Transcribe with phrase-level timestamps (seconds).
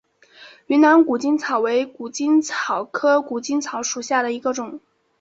[0.65, 4.79] 云南谷精草为谷精草科谷精草属下的一个种。